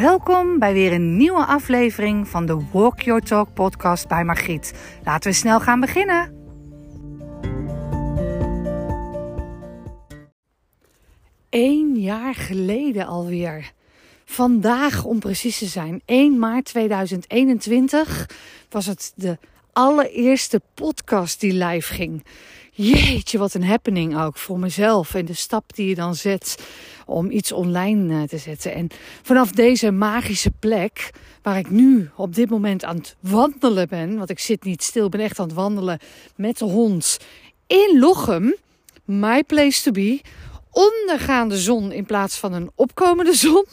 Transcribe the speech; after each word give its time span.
Welkom 0.00 0.58
bij 0.58 0.72
weer 0.72 0.92
een 0.92 1.16
nieuwe 1.16 1.44
aflevering 1.44 2.28
van 2.28 2.46
de 2.46 2.66
Walk 2.72 3.00
Your 3.00 3.22
Talk 3.22 3.54
podcast 3.54 4.08
bij 4.08 4.24
Margriet. 4.24 4.74
Laten 5.04 5.30
we 5.30 5.36
snel 5.36 5.60
gaan 5.60 5.80
beginnen. 5.80 6.34
Eén 11.50 12.00
jaar 12.00 12.34
geleden 12.34 13.06
alweer. 13.06 13.72
Vandaag, 14.24 15.04
om 15.04 15.18
precies 15.18 15.58
te 15.58 15.66
zijn, 15.66 16.02
1 16.04 16.38
maart 16.38 16.64
2021, 16.64 18.30
was 18.70 18.86
het 18.86 19.12
de 19.16 19.38
allereerste 19.72 20.60
podcast 20.74 21.40
die 21.40 21.52
live 21.52 21.94
ging. 21.94 22.24
Jeetje, 22.80 23.38
wat 23.38 23.54
een 23.54 23.64
happening 23.64 24.20
ook 24.20 24.36
voor 24.36 24.58
mezelf. 24.58 25.14
En 25.14 25.24
de 25.24 25.34
stap 25.34 25.74
die 25.74 25.88
je 25.88 25.94
dan 25.94 26.14
zet 26.14 26.58
om 27.06 27.30
iets 27.30 27.52
online 27.52 28.22
eh, 28.22 28.28
te 28.28 28.38
zetten. 28.38 28.74
En 28.74 28.88
vanaf 29.22 29.50
deze 29.50 29.90
magische 29.90 30.50
plek, 30.50 31.10
waar 31.42 31.58
ik 31.58 31.70
nu 31.70 32.10
op 32.16 32.34
dit 32.34 32.50
moment 32.50 32.84
aan 32.84 32.96
het 32.96 33.16
wandelen 33.20 33.88
ben. 33.88 34.16
Want 34.16 34.30
ik 34.30 34.38
zit 34.38 34.64
niet 34.64 34.82
stil, 34.82 35.08
ben 35.08 35.20
echt 35.20 35.38
aan 35.38 35.46
het 35.46 35.54
wandelen 35.54 35.98
met 36.36 36.58
de 36.58 36.64
hond 36.64 37.18
in 37.66 37.98
Lochem. 37.98 38.54
My 39.04 39.44
place 39.44 39.82
to 39.82 39.90
be. 39.90 40.20
Ondergaande 40.70 41.58
zon 41.58 41.92
in 41.92 42.06
plaats 42.06 42.38
van 42.38 42.52
een 42.52 42.70
opkomende 42.74 43.34
zon. 43.34 43.66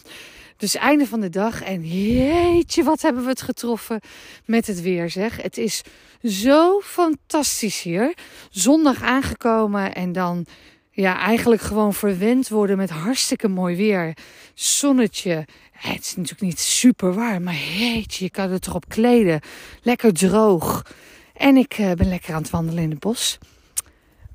Dus 0.58 0.76
einde 0.76 1.08
van 1.08 1.20
de 1.20 1.30
dag. 1.30 1.62
En 1.62 1.88
jeetje, 1.88 2.84
wat 2.84 3.02
hebben 3.02 3.24
we 3.24 3.30
het 3.30 3.42
getroffen 3.42 4.02
met 4.46 4.68
het 4.68 4.82
weer, 4.82 5.10
zeg. 5.10 5.42
Het 5.42 5.58
is 5.58 5.82
zo 6.24 6.80
fantastisch 6.80 7.82
hier. 7.82 8.14
Zondag 8.50 9.02
aangekomen 9.02 9.96
en 9.96 10.12
dan 10.12 10.46
ja, 10.92 11.20
eigenlijk 11.20 11.62
gewoon 11.62 11.94
verwend 11.94 12.50
worden 12.50 12.78
met 12.78 12.90
hartstikke 12.90 13.48
mooi 13.48 13.76
weer. 13.76 14.18
Zonnetje. 14.54 15.48
Het 15.72 16.02
is 16.02 16.16
natuurlijk 16.16 16.42
niet 16.42 16.60
super 16.60 17.14
warm, 17.14 17.44
maar 17.44 17.56
jeetje, 17.56 18.24
je 18.24 18.32
kan 18.32 18.52
het 18.52 18.68
erop 18.68 18.90
kleden. 18.90 19.42
Lekker 19.82 20.14
droog. 20.14 20.86
En 21.34 21.58
ik 21.58 21.78
uh, 21.78 21.92
ben 21.92 22.10
lekker 22.10 22.34
aan 22.34 22.42
het 22.42 22.52
wandelen 22.52 22.84
in 22.84 22.90
het 22.90 23.00
bos. 23.00 23.38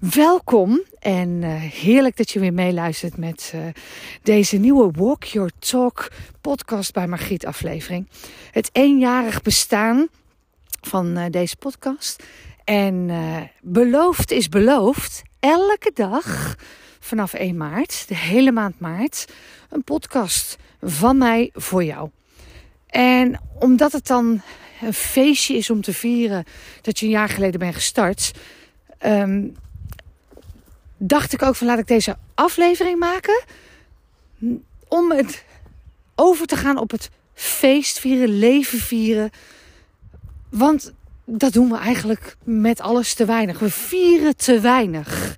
Welkom 0.00 0.82
en 0.98 1.28
uh, 1.42 1.54
heerlijk 1.62 2.16
dat 2.16 2.30
je 2.30 2.40
weer 2.40 2.52
meeluistert 2.52 3.16
met 3.16 3.52
uh, 3.54 3.62
deze 4.22 4.56
nieuwe 4.56 4.90
Walk 4.92 5.24
Your 5.24 5.50
Talk 5.58 6.10
podcast 6.40 6.92
bij 6.92 7.06
Margriet 7.06 7.46
aflevering. 7.46 8.08
Het 8.50 8.70
eenjarig 8.72 9.42
bestaan 9.42 10.08
van 10.80 11.18
uh, 11.18 11.24
deze 11.30 11.56
podcast. 11.56 12.22
En 12.64 13.10
beloofd 13.62 14.30
is 14.30 14.48
beloofd. 14.48 15.22
Elke 15.40 15.90
dag 15.94 16.56
vanaf 17.00 17.32
1 17.32 17.56
maart, 17.56 18.08
de 18.08 18.16
hele 18.16 18.52
maand 18.52 18.80
maart, 18.80 19.32
een 19.70 19.84
podcast 19.84 20.56
van 20.82 21.18
mij 21.18 21.50
voor 21.54 21.84
jou. 21.84 22.10
En 22.86 23.40
omdat 23.58 23.92
het 23.92 24.06
dan 24.06 24.42
een 24.82 24.94
feestje 24.94 25.56
is 25.56 25.70
om 25.70 25.80
te 25.80 25.92
vieren 25.92 26.44
dat 26.82 26.98
je 26.98 27.06
een 27.06 27.12
jaar 27.12 27.28
geleden 27.28 27.60
bent 27.60 27.74
gestart. 27.74 28.32
Um, 29.06 29.54
dacht 31.02 31.32
ik 31.32 31.42
ook 31.42 31.56
van 31.56 31.66
laat 31.66 31.78
ik 31.78 31.86
deze 31.86 32.16
aflevering 32.34 32.98
maken. 32.98 33.42
Om 34.88 35.10
het 35.10 35.44
over 36.14 36.46
te 36.46 36.56
gaan 36.56 36.78
op 36.78 36.90
het 36.90 37.10
feest 37.34 37.98
vieren, 37.98 38.38
leven 38.38 38.78
vieren. 38.78 39.30
Want 40.48 40.92
dat 41.24 41.52
doen 41.52 41.70
we 41.70 41.76
eigenlijk 41.76 42.36
met 42.44 42.80
alles 42.80 43.14
te 43.14 43.24
weinig. 43.24 43.58
We 43.58 43.70
vieren 43.70 44.36
te 44.36 44.60
weinig. 44.60 45.36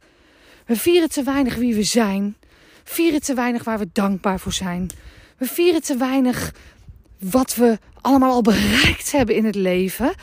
We 0.66 0.76
vieren 0.76 1.08
te 1.08 1.22
weinig 1.22 1.54
wie 1.54 1.74
we 1.74 1.82
zijn. 1.82 2.36
Vieren 2.84 3.20
te 3.20 3.34
weinig 3.34 3.64
waar 3.64 3.78
we 3.78 3.88
dankbaar 3.92 4.40
voor 4.40 4.52
zijn. 4.52 4.90
We 5.36 5.46
vieren 5.46 5.82
te 5.82 5.96
weinig 5.96 6.54
wat 7.18 7.54
we 7.54 7.78
allemaal 8.00 8.32
al 8.32 8.42
bereikt 8.42 9.12
hebben 9.12 9.34
in 9.34 9.44
het 9.44 9.54
leven. 9.54 10.14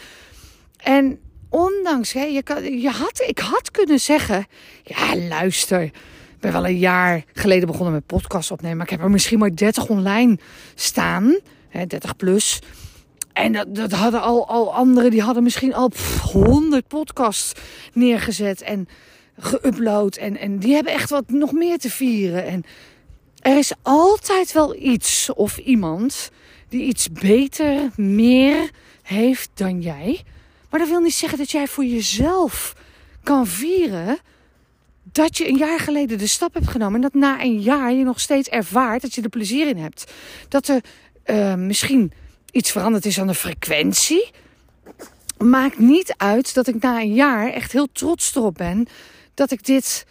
En 0.77 1.19
ondanks, 1.49 2.13
hè, 2.13 2.23
je 2.23 2.43
je 2.81 2.89
had, 2.89 3.23
ik 3.27 3.39
had 3.39 3.71
kunnen 3.71 3.99
zeggen: 3.99 4.45
ja, 4.83 5.15
luister. 5.15 5.81
Ik 5.81 6.45
ben 6.45 6.51
wel 6.51 6.65
een 6.65 6.77
jaar 6.77 7.23
geleden 7.33 7.67
begonnen 7.67 7.93
met 7.93 8.05
podcast 8.05 8.51
opnemen. 8.51 8.77
Maar 8.77 8.85
ik 8.85 8.91
heb 8.91 9.01
er 9.01 9.11
misschien 9.11 9.39
maar 9.39 9.55
30 9.55 9.87
online 9.87 10.37
staan. 10.75 11.39
Hè, 11.69 11.85
30 11.85 12.15
plus. 12.15 12.61
En 13.33 13.51
dat, 13.51 13.75
dat 13.75 13.91
hadden 13.91 14.21
al, 14.21 14.47
al 14.47 14.73
anderen, 14.73 15.11
die 15.11 15.21
hadden 15.21 15.43
misschien 15.43 15.73
al 15.73 15.87
pff, 15.87 16.19
100 16.19 16.87
podcasts 16.87 17.53
neergezet 17.93 18.61
en 18.61 18.87
geüpload. 19.39 20.17
En, 20.19 20.37
en 20.37 20.59
die 20.59 20.73
hebben 20.73 20.93
echt 20.93 21.09
wat 21.09 21.29
nog 21.29 21.51
meer 21.51 21.77
te 21.77 21.89
vieren. 21.89 22.45
En 22.45 22.63
er 23.39 23.57
is 23.57 23.73
altijd 23.81 24.51
wel 24.51 24.75
iets 24.75 25.29
of 25.33 25.57
iemand 25.57 26.31
die 26.69 26.83
iets 26.83 27.11
beter, 27.11 27.89
meer 27.95 28.69
heeft 29.01 29.49
dan 29.53 29.81
jij. 29.81 30.23
Maar 30.69 30.79
dat 30.79 30.89
wil 30.89 30.99
niet 30.99 31.13
zeggen 31.13 31.37
dat 31.37 31.51
jij 31.51 31.67
voor 31.67 31.85
jezelf 31.85 32.75
kan 33.23 33.47
vieren 33.47 34.19
dat 35.11 35.37
je 35.37 35.47
een 35.47 35.57
jaar 35.57 35.79
geleden 35.79 36.17
de 36.17 36.27
stap 36.27 36.53
hebt 36.53 36.67
genomen. 36.67 36.95
En 36.95 37.01
dat 37.01 37.13
na 37.13 37.41
een 37.41 37.61
jaar 37.61 37.93
je 37.93 38.03
nog 38.03 38.19
steeds 38.19 38.49
ervaart 38.49 39.01
dat 39.01 39.13
je 39.13 39.21
er 39.21 39.29
plezier 39.29 39.67
in 39.67 39.77
hebt. 39.77 40.11
Dat 40.47 40.67
er 40.67 40.81
uh, 41.25 41.53
misschien 41.53 42.11
iets 42.51 42.71
veranderd 42.71 43.05
is 43.05 43.19
aan 43.19 43.27
de 43.27 43.33
frequentie. 43.33 44.31
Maakt 45.37 45.79
niet 45.79 46.13
uit 46.17 46.53
dat 46.53 46.67
ik 46.67 46.81
na 46.81 46.99
een 46.99 47.13
jaar 47.13 47.51
echt 47.51 47.71
heel 47.71 47.87
trots 47.91 48.35
erop 48.35 48.57
ben 48.57 48.87
dat 49.33 49.51
ik 49.51 49.65
dit 49.65 50.05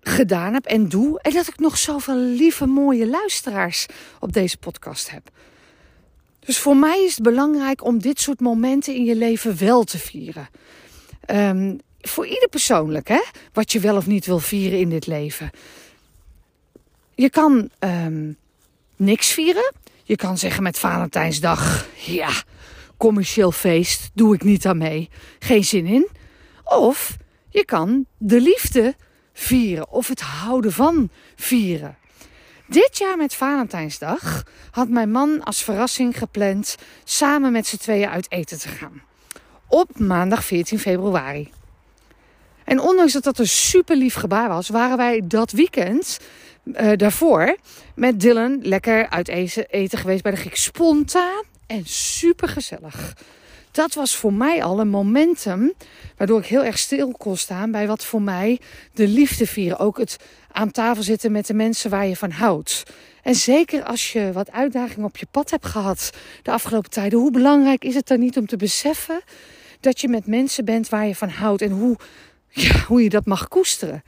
gedaan 0.00 0.52
heb 0.52 0.64
en 0.64 0.88
doe. 0.88 1.20
En 1.20 1.32
dat 1.32 1.46
ik 1.46 1.58
nog 1.58 1.78
zoveel 1.78 2.16
lieve, 2.16 2.66
mooie 2.66 3.06
luisteraars 3.06 3.86
op 4.20 4.32
deze 4.32 4.56
podcast 4.56 5.10
heb. 5.10 5.30
Dus 6.44 6.58
voor 6.58 6.76
mij 6.76 7.04
is 7.04 7.14
het 7.14 7.22
belangrijk 7.22 7.84
om 7.84 7.98
dit 7.98 8.20
soort 8.20 8.40
momenten 8.40 8.94
in 8.94 9.04
je 9.04 9.16
leven 9.16 9.58
wel 9.58 9.84
te 9.84 9.98
vieren. 9.98 10.48
Um, 11.30 11.80
voor 12.00 12.26
ieder 12.26 12.48
persoonlijk, 12.48 13.08
hè? 13.08 13.22
Wat 13.52 13.72
je 13.72 13.80
wel 13.80 13.96
of 13.96 14.06
niet 14.06 14.26
wil 14.26 14.38
vieren 14.38 14.78
in 14.78 14.88
dit 14.88 15.06
leven. 15.06 15.50
Je 17.14 17.30
kan 17.30 17.70
um, 17.78 18.36
niks 18.96 19.32
vieren. 19.32 19.72
Je 20.02 20.16
kan 20.16 20.38
zeggen 20.38 20.62
met 20.62 20.78
Valentijnsdag: 20.78 21.86
ja, 22.06 22.42
commercieel 22.96 23.52
feest, 23.52 24.10
doe 24.14 24.34
ik 24.34 24.42
niet 24.42 24.66
aan 24.66 24.78
mee. 24.78 25.10
Geen 25.38 25.64
zin 25.64 25.86
in. 25.86 26.08
Of 26.64 27.16
je 27.48 27.64
kan 27.64 28.06
de 28.18 28.40
liefde 28.40 28.94
vieren 29.32 29.90
of 29.90 30.08
het 30.08 30.20
houden 30.20 30.72
van 30.72 31.10
vieren. 31.36 31.96
Dit 32.72 32.98
jaar 32.98 33.16
met 33.16 33.34
Valentijnsdag 33.34 34.44
had 34.70 34.88
mijn 34.88 35.10
man 35.10 35.42
als 35.42 35.62
verrassing 35.62 36.18
gepland 36.18 36.76
samen 37.04 37.52
met 37.52 37.66
z'n 37.66 37.76
tweeën 37.76 38.08
uit 38.08 38.30
eten 38.30 38.58
te 38.58 38.68
gaan. 38.68 39.02
Op 39.68 39.98
maandag 39.98 40.44
14 40.44 40.78
februari. 40.78 41.50
En 42.64 42.80
ondanks 42.80 43.12
dat 43.12 43.22
dat 43.22 43.38
een 43.38 43.48
super 43.48 43.96
lief 43.96 44.14
gebaar 44.14 44.48
was, 44.48 44.68
waren 44.68 44.96
wij 44.96 45.22
dat 45.24 45.50
weekend 45.50 46.18
uh, 46.64 46.92
daarvoor 46.96 47.56
met 47.94 48.20
Dylan 48.20 48.58
lekker 48.62 49.08
uit 49.08 49.28
eten 49.28 49.98
geweest 49.98 50.22
bij 50.22 50.32
de 50.32 50.38
Griek. 50.38 50.56
Spontaan 50.56 51.42
en 51.66 51.82
super 51.86 52.48
gezellig. 52.48 53.14
Dat 53.72 53.94
was 53.94 54.16
voor 54.16 54.32
mij 54.32 54.62
al 54.62 54.80
een 54.80 54.88
momentum 54.88 55.72
waardoor 56.16 56.38
ik 56.38 56.46
heel 56.46 56.64
erg 56.64 56.78
stil 56.78 57.12
kon 57.12 57.36
staan 57.36 57.70
bij 57.70 57.86
wat 57.86 58.04
voor 58.04 58.22
mij 58.22 58.60
de 58.92 59.08
liefde 59.08 59.46
vieren. 59.46 59.78
Ook 59.78 59.98
het 59.98 60.16
aan 60.52 60.70
tafel 60.70 61.02
zitten 61.02 61.32
met 61.32 61.46
de 61.46 61.54
mensen 61.54 61.90
waar 61.90 62.06
je 62.06 62.16
van 62.16 62.30
houdt. 62.30 62.82
En 63.22 63.34
zeker 63.34 63.82
als 63.82 64.12
je 64.12 64.32
wat 64.32 64.50
uitdagingen 64.50 65.04
op 65.04 65.16
je 65.16 65.26
pad 65.30 65.50
hebt 65.50 65.66
gehad 65.66 66.10
de 66.42 66.50
afgelopen 66.50 66.90
tijden, 66.90 67.18
hoe 67.18 67.30
belangrijk 67.30 67.84
is 67.84 67.94
het 67.94 68.06
dan 68.06 68.20
niet 68.20 68.36
om 68.36 68.46
te 68.46 68.56
beseffen 68.56 69.20
dat 69.80 70.00
je 70.00 70.08
met 70.08 70.26
mensen 70.26 70.64
bent 70.64 70.88
waar 70.88 71.06
je 71.06 71.14
van 71.14 71.28
houdt 71.28 71.62
en 71.62 71.70
hoe, 71.70 71.96
hoe 72.88 73.02
je 73.02 73.08
dat 73.08 73.26
mag 73.26 73.48
koesteren. 73.48 74.02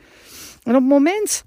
En 0.62 0.75
op 0.75 0.81
het 0.81 0.88
moment 0.88 1.44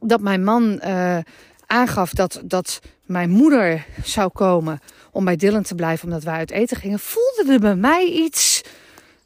dat 0.00 0.20
mijn 0.20 0.44
man 0.44 0.80
uh, 0.84 1.18
aangaf 1.66 2.10
dat, 2.10 2.40
dat 2.44 2.80
mijn 3.04 3.30
moeder 3.30 3.86
zou 4.04 4.30
komen 4.30 4.80
om 5.10 5.24
bij 5.24 5.36
Dylan 5.36 5.62
te 5.62 5.74
blijven 5.74 6.04
omdat 6.04 6.22
wij 6.22 6.34
uit 6.34 6.50
eten 6.50 6.76
gingen, 6.76 6.98
voelde 6.98 7.52
er 7.52 7.60
bij 7.60 7.76
mij 7.76 8.04
iets, 8.04 8.62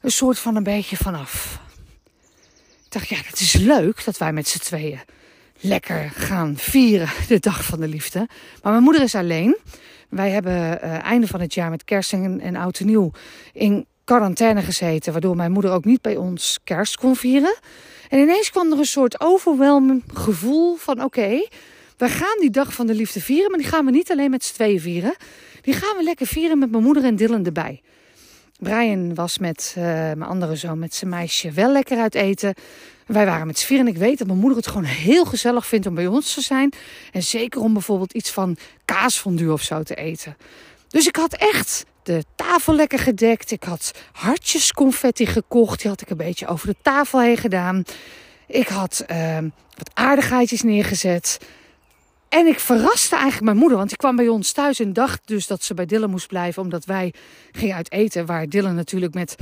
een 0.01 0.11
soort 0.11 0.39
van 0.39 0.55
een 0.55 0.63
beetje 0.63 0.97
vanaf. 0.97 1.59
Ik 2.91 2.97
dacht, 2.97 3.09
ja, 3.09 3.29
het 3.29 3.39
is 3.39 3.53
leuk 3.53 4.05
dat 4.05 4.17
wij 4.17 4.33
met 4.33 4.47
z'n 4.47 4.59
tweeën 4.59 4.99
lekker 5.59 6.11
gaan 6.13 6.57
vieren 6.57 7.09
de 7.27 7.39
dag 7.39 7.65
van 7.65 7.79
de 7.79 7.87
liefde. 7.87 8.27
Maar 8.61 8.71
mijn 8.71 8.83
moeder 8.83 9.01
is 9.01 9.15
alleen. 9.15 9.57
Wij 10.09 10.29
hebben 10.29 10.53
uh, 10.53 11.03
einde 11.03 11.27
van 11.27 11.41
het 11.41 11.53
jaar 11.53 11.69
met 11.69 11.83
kerst 11.83 12.13
en, 12.13 12.55
oud 12.55 12.79
en 12.79 12.85
nieuw 12.85 13.11
in 13.53 13.85
quarantaine 14.03 14.61
gezeten, 14.61 15.11
waardoor 15.11 15.35
mijn 15.35 15.51
moeder 15.51 15.71
ook 15.71 15.85
niet 15.85 16.01
bij 16.01 16.15
ons 16.15 16.59
kerst 16.63 16.97
kon 16.97 17.15
vieren. 17.15 17.55
En 18.09 18.19
ineens 18.19 18.49
kwam 18.49 18.71
er 18.71 18.77
een 18.77 18.85
soort 18.85 19.21
overweldigend 19.21 20.03
gevoel 20.13 20.75
van 20.75 21.03
oké, 21.03 21.47
we 21.97 22.09
gaan 22.09 22.39
die 22.39 22.49
dag 22.49 22.73
van 22.73 22.87
de 22.87 22.95
liefde 22.95 23.21
vieren, 23.21 23.49
maar 23.49 23.59
die 23.59 23.69
gaan 23.69 23.85
we 23.85 23.91
niet 23.91 24.11
alleen 24.11 24.29
met 24.29 24.43
z'n 24.43 24.53
tweeën 24.53 24.81
vieren. 24.81 25.15
Die 25.61 25.73
gaan 25.73 25.97
we 25.97 26.03
lekker 26.03 26.27
vieren 26.27 26.59
met 26.59 26.71
mijn 26.71 26.83
moeder 26.83 27.03
en 27.03 27.15
Dylan 27.15 27.45
erbij. 27.45 27.81
Brian 28.61 29.15
was 29.15 29.37
met 29.37 29.75
uh, 29.77 29.83
mijn 29.83 30.23
andere 30.23 30.55
zoon, 30.55 30.79
met 30.79 30.95
zijn 30.95 31.09
meisje, 31.09 31.51
wel 31.51 31.71
lekker 31.71 31.97
uit 31.97 32.15
eten. 32.15 32.53
Wij 33.05 33.25
waren 33.25 33.47
met 33.47 33.59
vier 33.59 33.79
en 33.79 33.87
ik 33.87 33.97
weet 33.97 34.17
dat 34.17 34.27
mijn 34.27 34.39
moeder 34.39 34.57
het 34.57 34.67
gewoon 34.67 34.83
heel 34.83 35.25
gezellig 35.25 35.65
vindt 35.65 35.85
om 35.85 35.95
bij 35.95 36.07
ons 36.07 36.33
te 36.33 36.41
zijn. 36.41 36.73
En 37.11 37.23
zeker 37.23 37.61
om 37.61 37.73
bijvoorbeeld 37.73 38.13
iets 38.13 38.31
van 38.31 38.57
kaasfondue 38.85 39.51
of 39.51 39.61
zo 39.61 39.83
te 39.83 39.95
eten. 39.95 40.37
Dus 40.87 41.07
ik 41.07 41.15
had 41.15 41.33
echt 41.33 41.85
de 42.03 42.23
tafel 42.35 42.75
lekker 42.75 42.99
gedekt. 42.99 43.51
Ik 43.51 43.63
had 43.63 43.91
hartjes 44.11 44.71
confetti 44.71 45.25
gekocht. 45.25 45.81
Die 45.81 45.89
had 45.89 46.01
ik 46.01 46.09
een 46.09 46.17
beetje 46.17 46.47
over 46.47 46.67
de 46.67 46.75
tafel 46.81 47.21
heen 47.21 47.37
gedaan. 47.37 47.83
Ik 48.47 48.67
had 48.67 49.05
uh, 49.11 49.37
wat 49.77 49.91
aardigheidjes 49.93 50.61
neergezet. 50.61 51.39
En 52.31 52.47
ik 52.47 52.59
verraste 52.59 53.15
eigenlijk 53.15 53.45
mijn 53.45 53.57
moeder, 53.57 53.77
want 53.77 53.89
die 53.89 53.97
kwam 53.97 54.15
bij 54.15 54.27
ons 54.27 54.51
thuis 54.51 54.79
en 54.79 54.93
dacht 54.93 55.21
dus 55.25 55.47
dat 55.47 55.63
ze 55.63 55.73
bij 55.73 55.85
Dylan 55.85 56.09
moest 56.09 56.27
blijven, 56.27 56.61
omdat 56.61 56.85
wij 56.85 57.13
gingen 57.51 57.75
uit 57.75 57.91
eten. 57.91 58.25
Waar 58.25 58.49
Dylan 58.49 58.75
natuurlijk 58.75 59.13
met 59.13 59.35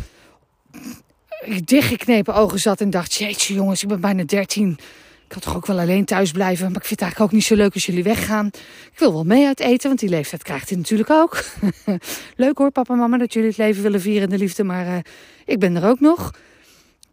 dichtgeknepen 1.63 2.33
ogen 2.33 2.59
zat 2.59 2.81
en 2.81 2.89
dacht: 2.89 3.13
Jeetje, 3.13 3.53
jongens, 3.53 3.81
ik 3.83 3.87
ben 3.87 4.01
bijna 4.01 4.23
13. 4.23 4.77
Ik 5.25 5.33
had 5.33 5.43
toch 5.43 5.55
ook 5.55 5.65
wel 5.65 5.79
alleen 5.79 6.05
thuis 6.05 6.31
blijven. 6.31 6.65
Maar 6.65 6.81
ik 6.81 6.87
vind 6.87 6.99
het 6.99 7.01
eigenlijk 7.01 7.31
ook 7.31 7.37
niet 7.37 7.47
zo 7.47 7.55
leuk 7.55 7.73
als 7.73 7.85
jullie 7.85 8.03
weggaan. 8.03 8.45
Ik 8.91 8.99
wil 8.99 9.13
wel 9.13 9.23
mee 9.23 9.45
uit 9.45 9.59
eten, 9.59 9.87
want 9.87 9.99
die 9.99 10.09
leeftijd 10.09 10.43
krijgt 10.43 10.69
hij 10.69 10.77
natuurlijk 10.77 11.09
ook. 11.09 11.43
leuk 12.35 12.57
hoor, 12.57 12.71
papa 12.71 12.93
en 12.93 12.99
mama, 12.99 13.17
dat 13.17 13.33
jullie 13.33 13.49
het 13.49 13.57
leven 13.57 13.83
willen 13.83 14.01
vieren 14.01 14.23
in 14.23 14.29
de 14.29 14.37
liefde. 14.37 14.63
Maar 14.63 14.87
uh, 14.87 14.97
ik 15.45 15.59
ben 15.59 15.75
er 15.75 15.89
ook 15.89 15.99
nog. 15.99 16.31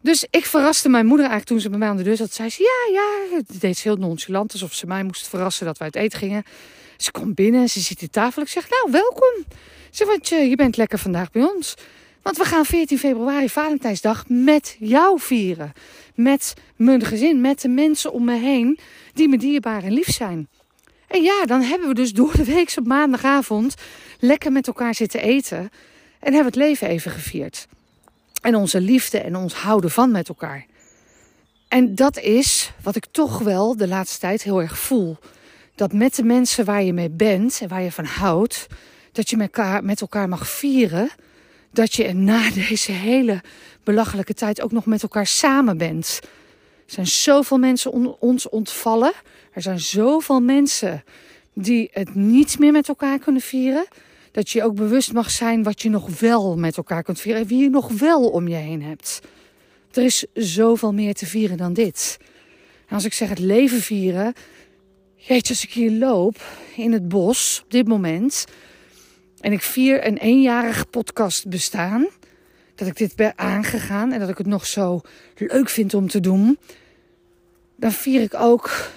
Dus 0.00 0.26
ik 0.30 0.44
verraste 0.44 0.88
mijn 0.88 1.06
moeder 1.06 1.26
eigenlijk 1.26 1.50
toen 1.50 1.60
ze 1.60 1.68
bij 1.70 1.78
mij 1.78 1.88
aan 1.88 1.96
de 1.96 2.02
deur 2.02 2.16
zat. 2.16 2.32
Zei 2.32 2.50
ze, 2.50 2.62
ja, 2.62 3.00
ja. 3.00 3.36
Het 3.36 3.60
deed 3.60 3.78
heel 3.78 3.96
nonchalant, 3.96 4.52
alsof 4.52 4.74
ze 4.74 4.86
mij 4.86 5.02
moest 5.02 5.28
verrassen 5.28 5.66
dat 5.66 5.78
wij 5.78 5.86
uit 5.92 6.04
eten 6.04 6.18
gingen. 6.18 6.44
Ze 6.96 7.10
komt 7.10 7.34
binnen 7.34 7.60
en 7.60 7.68
ze 7.68 7.80
zit 7.80 8.02
aan 8.02 8.10
tafel. 8.10 8.42
Ik 8.42 8.48
zeg, 8.48 8.68
nou, 8.70 8.88
welkom. 8.90 9.44
Ze 9.90 10.04
want 10.04 10.28
je, 10.28 10.36
je 10.36 10.56
bent 10.56 10.76
lekker 10.76 10.98
vandaag 10.98 11.30
bij 11.30 11.42
ons. 11.42 11.74
Want 12.22 12.36
we 12.36 12.44
gaan 12.44 12.64
14 12.64 12.98
februari, 12.98 13.48
Valentijnsdag, 13.48 14.24
met 14.28 14.76
jou 14.78 15.20
vieren. 15.20 15.72
Met 16.14 16.54
mijn 16.76 17.04
gezin, 17.04 17.40
met 17.40 17.60
de 17.60 17.68
mensen 17.68 18.12
om 18.12 18.24
me 18.24 18.38
heen 18.38 18.78
die 19.12 19.28
me 19.28 19.38
dierbaar 19.38 19.82
en 19.82 19.92
lief 19.92 20.12
zijn. 20.12 20.48
En 21.06 21.22
ja, 21.22 21.44
dan 21.44 21.62
hebben 21.62 21.88
we 21.88 21.94
dus 21.94 22.12
door 22.12 22.36
de 22.36 22.44
week 22.44 22.74
op 22.76 22.86
maandagavond 22.86 23.74
lekker 24.18 24.52
met 24.52 24.66
elkaar 24.66 24.94
zitten 24.94 25.20
eten. 25.20 25.70
En 26.20 26.32
hebben 26.32 26.44
het 26.44 26.56
leven 26.56 26.88
even 26.88 27.10
gevierd. 27.10 27.66
En 28.46 28.54
onze 28.54 28.80
liefde 28.80 29.18
en 29.18 29.36
ons 29.36 29.54
houden 29.54 29.90
van 29.90 30.10
met 30.10 30.28
elkaar. 30.28 30.66
En 31.68 31.94
dat 31.94 32.18
is 32.18 32.72
wat 32.82 32.96
ik 32.96 33.06
toch 33.10 33.38
wel 33.38 33.76
de 33.76 33.88
laatste 33.88 34.18
tijd 34.18 34.42
heel 34.42 34.60
erg 34.60 34.78
voel. 34.78 35.16
Dat 35.74 35.92
met 35.92 36.14
de 36.14 36.22
mensen 36.22 36.64
waar 36.64 36.82
je 36.82 36.92
mee 36.92 37.10
bent 37.10 37.58
en 37.62 37.68
waar 37.68 37.82
je 37.82 37.92
van 37.92 38.04
houdt, 38.04 38.66
dat 39.12 39.30
je 39.30 39.36
met 39.36 39.46
elkaar, 39.46 39.84
met 39.84 40.00
elkaar 40.00 40.28
mag 40.28 40.48
vieren. 40.48 41.10
Dat 41.70 41.94
je 41.94 42.12
na 42.12 42.50
deze 42.68 42.92
hele 42.92 43.40
belachelijke 43.84 44.34
tijd 44.34 44.60
ook 44.60 44.72
nog 44.72 44.86
met 44.86 45.02
elkaar 45.02 45.26
samen 45.26 45.78
bent. 45.78 46.20
Er 46.86 46.92
zijn 46.92 47.06
zoveel 47.06 47.58
mensen 47.58 48.20
ons 48.20 48.48
ontvallen. 48.48 49.12
Er 49.52 49.62
zijn 49.62 49.80
zoveel 49.80 50.40
mensen 50.40 51.04
die 51.52 51.90
het 51.92 52.14
niet 52.14 52.58
meer 52.58 52.72
met 52.72 52.88
elkaar 52.88 53.18
kunnen 53.18 53.42
vieren. 53.42 53.86
Dat 54.36 54.50
je 54.50 54.62
ook 54.62 54.74
bewust 54.74 55.12
mag 55.12 55.30
zijn 55.30 55.62
wat 55.62 55.82
je 55.82 55.88
nog 55.88 56.20
wel 56.20 56.56
met 56.56 56.76
elkaar 56.76 57.02
kunt 57.02 57.20
vieren. 57.20 57.42
En 57.42 57.48
wie 57.48 57.62
je 57.62 57.70
nog 57.70 57.88
wel 57.88 58.28
om 58.28 58.48
je 58.48 58.54
heen 58.54 58.82
hebt. 58.82 59.20
Er 59.92 60.04
is 60.04 60.26
zoveel 60.34 60.92
meer 60.92 61.14
te 61.14 61.26
vieren 61.26 61.56
dan 61.56 61.72
dit. 61.72 62.16
En 62.88 62.94
als 62.94 63.04
ik 63.04 63.12
zeg 63.12 63.28
het 63.28 63.38
leven 63.38 63.80
vieren. 63.80 64.32
Jeetje, 65.14 65.52
als 65.52 65.64
ik 65.64 65.72
hier 65.72 65.90
loop 65.90 66.42
in 66.74 66.92
het 66.92 67.08
bos 67.08 67.60
op 67.64 67.70
dit 67.70 67.88
moment. 67.88 68.44
En 69.40 69.52
ik 69.52 69.62
vier 69.62 70.06
een 70.06 70.16
eenjarig 70.16 70.90
podcast 70.90 71.48
bestaan. 71.48 72.06
Dat 72.74 72.88
ik 72.88 72.96
dit 72.96 73.16
ben 73.16 73.38
aangegaan 73.38 74.12
en 74.12 74.20
dat 74.20 74.28
ik 74.28 74.38
het 74.38 74.46
nog 74.46 74.66
zo 74.66 75.00
leuk 75.36 75.68
vind 75.68 75.94
om 75.94 76.08
te 76.08 76.20
doen. 76.20 76.58
Dan 77.76 77.92
vier 77.92 78.20
ik 78.20 78.34
ook. 78.34 78.90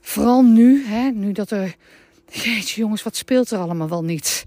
Vooral 0.00 0.42
nu, 0.42 0.84
hè, 0.86 1.10
nu 1.10 1.32
dat 1.32 1.50
er 1.50 1.76
Jeetje 2.30 2.80
jongens, 2.80 3.02
wat 3.02 3.16
speelt 3.16 3.50
er 3.50 3.58
allemaal 3.58 3.88
wel 3.88 4.04
niet? 4.04 4.44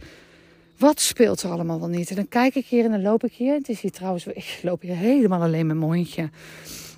Wat 0.78 1.00
speelt 1.00 1.42
er 1.42 1.50
allemaal 1.50 1.80
wel 1.80 1.89
niet? 1.89 2.10
En 2.10 2.16
dan 2.16 2.28
kijk 2.28 2.56
ik 2.56 2.66
hier 2.66 2.86
en 2.86 2.92
dan 2.92 3.01
loop 3.01 3.24
ik 3.24 3.33
hier. 3.33 3.54
Het 3.54 3.69
is 3.69 3.81
hier 3.81 3.92
trouwens, 3.92 4.25
ik 4.25 4.60
loop 4.62 4.81
hier 4.81 4.95
helemaal 4.95 5.42
alleen 5.42 5.68
met 5.68 5.78
mijn 5.78 5.92
hondje. 5.92 6.30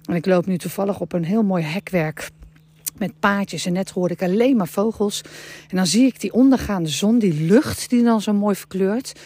En 0.06 0.16
ik 0.16 0.26
loop 0.26 0.46
nu 0.46 0.58
toevallig 0.58 1.00
op 1.00 1.14
een 1.14 1.24
heel 1.24 1.44
mooi 1.44 1.64
hekwerk 1.64 2.30
met 2.98 3.20
paadjes. 3.20 3.66
En 3.66 3.74
net 3.74 3.90
hoorde 3.90 4.14
ik 4.14 4.22
alleen 4.22 4.58
maar 4.58 4.68
vogels. 4.68 5.22
En 5.70 5.78
dan 5.78 5.88
zie 5.88 6.06
ik 6.06 6.20
die 6.20 6.34
ondergaande 6.34 6.90
zon, 6.90 7.20
die 7.20 7.34
lucht 7.34 7.90
die 7.90 8.04
dan 8.04 8.22
zo 8.22 8.34
mooi 8.34 8.56
verkleurt. 8.56 9.20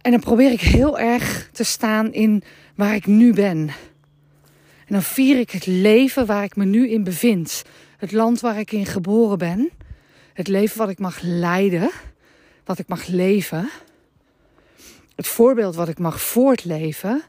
En 0.00 0.10
dan 0.10 0.20
probeer 0.20 0.52
ik 0.52 0.60
heel 0.60 0.98
erg 0.98 1.50
te 1.52 1.64
staan 1.64 2.12
in 2.12 2.42
waar 2.74 2.94
ik 2.94 3.06
nu 3.06 3.32
ben. 3.32 3.56
En 4.86 4.96
dan 4.96 5.02
vier 5.02 5.38
ik 5.38 5.50
het 5.50 5.66
leven 5.66 6.26
waar 6.26 6.44
ik 6.44 6.56
me 6.56 6.64
nu 6.64 6.88
in 6.88 7.04
bevind. 7.04 7.62
Het 7.96 8.12
land 8.12 8.40
waar 8.40 8.58
ik 8.58 8.72
in 8.72 8.86
geboren 8.86 9.38
ben. 9.38 9.70
Het 10.32 10.48
leven 10.48 10.78
wat 10.78 10.88
ik 10.88 10.98
mag 10.98 11.20
leiden, 11.22 11.90
wat 12.64 12.78
ik 12.78 12.88
mag 12.88 13.06
leven. 13.06 13.70
Het 15.16 15.26
voorbeeld 15.26 15.74
wat 15.74 15.88
ik 15.88 15.98
mag 15.98 16.20
voortleven. 16.20 17.22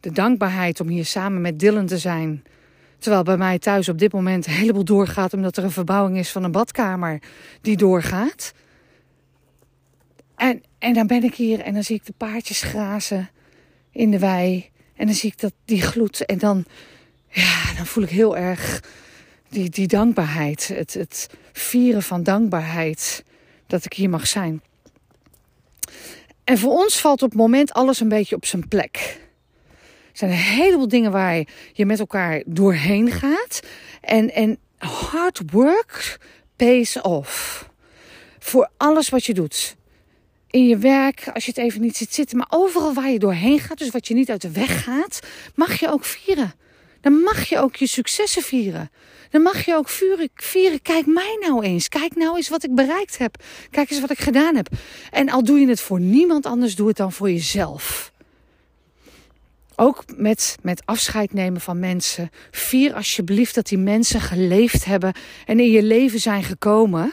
De 0.00 0.12
dankbaarheid 0.12 0.80
om 0.80 0.88
hier 0.88 1.06
samen 1.06 1.40
met 1.40 1.58
Dylan 1.58 1.86
te 1.86 1.98
zijn. 1.98 2.44
Terwijl 2.98 3.22
bij 3.22 3.36
mij 3.36 3.58
thuis 3.58 3.88
op 3.88 3.98
dit 3.98 4.12
moment 4.12 4.46
een 4.46 4.52
heleboel 4.52 4.84
doorgaat 4.84 5.34
omdat 5.34 5.56
er 5.56 5.64
een 5.64 5.70
verbouwing 5.70 6.18
is 6.18 6.30
van 6.30 6.44
een 6.44 6.52
badkamer 6.52 7.22
die 7.60 7.76
doorgaat. 7.76 8.52
En, 10.36 10.62
en 10.78 10.94
dan 10.94 11.06
ben 11.06 11.22
ik 11.22 11.34
hier 11.34 11.60
en 11.60 11.74
dan 11.74 11.84
zie 11.84 11.96
ik 11.96 12.06
de 12.06 12.14
paardjes 12.16 12.62
grazen 12.62 13.30
in 13.90 14.10
de 14.10 14.18
wei. 14.18 14.70
En 14.96 15.06
dan 15.06 15.14
zie 15.14 15.30
ik 15.30 15.40
dat 15.40 15.52
die 15.64 15.82
gloed. 15.82 16.24
En 16.24 16.38
dan, 16.38 16.64
ja, 17.28 17.74
dan 17.76 17.86
voel 17.86 18.04
ik 18.04 18.10
heel 18.10 18.36
erg 18.36 18.82
die, 19.50 19.70
die 19.70 19.86
dankbaarheid, 19.86 20.68
het, 20.68 20.94
het 20.94 21.26
vieren 21.52 22.02
van 22.02 22.22
dankbaarheid 22.22 23.24
dat 23.66 23.84
ik 23.84 23.92
hier 23.92 24.10
mag 24.10 24.26
zijn. 24.26 24.62
En 26.44 26.58
voor 26.58 26.72
ons 26.72 27.00
valt 27.00 27.22
op 27.22 27.30
het 27.30 27.38
moment 27.38 27.72
alles 27.72 28.00
een 28.00 28.08
beetje 28.08 28.36
op 28.36 28.46
zijn 28.46 28.68
plek. 28.68 29.18
Er 30.12 30.18
zijn 30.18 30.30
een 30.30 30.36
heleboel 30.36 30.88
dingen 30.88 31.12
waar 31.12 31.44
je 31.72 31.86
met 31.86 31.98
elkaar 31.98 32.42
doorheen 32.46 33.10
gaat. 33.10 33.60
En, 34.00 34.32
en 34.34 34.58
hard 34.78 35.40
work 35.52 36.18
pays 36.56 37.00
off. 37.00 37.68
Voor 38.38 38.70
alles 38.76 39.08
wat 39.08 39.24
je 39.24 39.34
doet. 39.34 39.76
In 40.50 40.66
je 40.66 40.76
werk, 40.76 41.30
als 41.34 41.44
je 41.44 41.50
het 41.50 41.60
even 41.60 41.80
niet 41.80 41.96
ziet 41.96 42.14
zitten, 42.14 42.36
maar 42.36 42.46
overal 42.50 42.94
waar 42.94 43.10
je 43.10 43.18
doorheen 43.18 43.58
gaat, 43.58 43.78
dus 43.78 43.90
wat 43.90 44.08
je 44.08 44.14
niet 44.14 44.30
uit 44.30 44.42
de 44.42 44.50
weg 44.50 44.84
gaat, 44.84 45.20
mag 45.54 45.80
je 45.80 45.90
ook 45.90 46.04
vieren. 46.04 46.52
Dan 47.00 47.12
mag 47.12 47.48
je 47.48 47.58
ook 47.58 47.76
je 47.76 47.86
successen 47.86 48.42
vieren. 48.42 48.90
Dan 49.30 49.42
mag 49.42 49.64
je 49.64 49.74
ook 49.74 49.88
vieren. 50.34 50.82
Kijk 50.82 51.06
mij 51.06 51.36
nou 51.40 51.64
eens. 51.64 51.88
Kijk 51.88 52.16
nou 52.16 52.36
eens 52.36 52.48
wat 52.48 52.64
ik 52.64 52.74
bereikt 52.74 53.18
heb. 53.18 53.42
Kijk 53.70 53.90
eens 53.90 54.00
wat 54.00 54.10
ik 54.10 54.18
gedaan 54.18 54.56
heb. 54.56 54.68
En 55.10 55.28
al 55.28 55.44
doe 55.44 55.58
je 55.60 55.68
het 55.68 55.80
voor 55.80 56.00
niemand 56.00 56.46
anders, 56.46 56.74
doe 56.76 56.88
het 56.88 56.96
dan 56.96 57.12
voor 57.12 57.30
jezelf. 57.30 58.12
Ook 59.76 60.04
met, 60.16 60.56
met 60.62 60.82
afscheid 60.84 61.32
nemen 61.32 61.60
van 61.60 61.78
mensen. 61.78 62.30
Vier 62.50 62.94
alsjeblieft 62.94 63.54
dat 63.54 63.66
die 63.66 63.78
mensen 63.78 64.20
geleefd 64.20 64.84
hebben 64.84 65.14
en 65.46 65.60
in 65.60 65.70
je 65.70 65.82
leven 65.82 66.20
zijn 66.20 66.44
gekomen. 66.44 67.12